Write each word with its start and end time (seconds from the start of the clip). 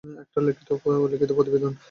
একটা 0.23 0.39
লিখিত 0.45 0.69
প্রতিবেদন। 1.31 1.71